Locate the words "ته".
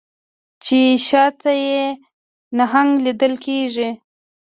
1.41-1.51